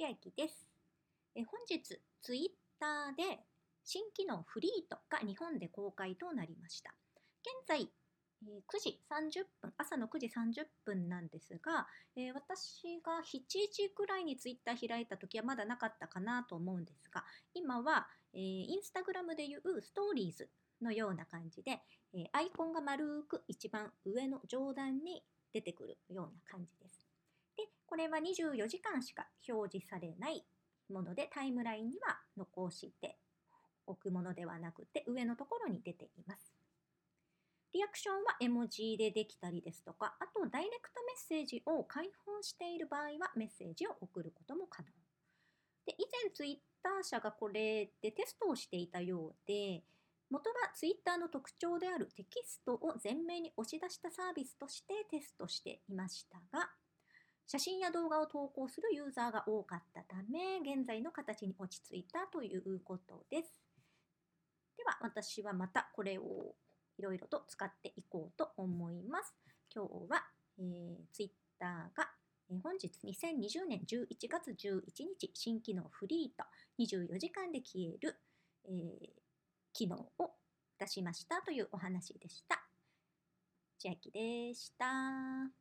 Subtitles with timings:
[0.00, 0.66] 千秋です。
[1.34, 3.44] え本日、ツイッターで
[3.84, 6.94] 新機能フリートが日本で公開となりました。
[7.68, 7.80] 現在、
[8.42, 11.86] 9時30分、朝の9時30分なんですが、
[12.16, 17.22] え私が7時ぐらいにツイッター開いた時はまだなかったかなと思うんですが、
[17.52, 20.48] 今は、えインスタグラムでいうストーリーズ
[20.80, 21.82] のような感じで、
[22.14, 25.22] えアイコンが丸く一番上の上段に
[25.52, 26.99] 出てくるような感じです。
[27.90, 30.46] これは24時間しか表示されない
[30.88, 33.18] もので、タイムラインには残して
[33.84, 36.54] おくものではなくて、上のところに出ています。
[37.72, 44.88] リアクションは絵文字でできたりですとか、あとダイレクトメッセージを開放している場合はメッセージを送ることも可能。
[45.84, 49.82] で、以前ツイッター社がこれでテストをしていたようで、
[50.30, 56.70] 元はツイッターの特徴であるテキストを前面に押し出したサービスとしてテストしていましたが、
[57.50, 63.60] 写真や動画を投稿するユーザーが多かったため、現在の形に落ち着いたということです。
[64.76, 66.54] では、私はまたこれを
[66.96, 69.34] いろいろと使っていこうと思います。
[69.74, 70.22] 今日は、
[70.60, 72.08] えー、ツイッターが、
[72.50, 74.82] えー本日2020年11月11
[75.20, 76.44] 日、新機能フリーと
[76.78, 78.14] 24時間で消える、
[78.66, 79.08] えー
[79.72, 80.30] 機能を
[80.78, 82.62] 出しましたというお話でした。
[83.76, 85.59] 千秋でした。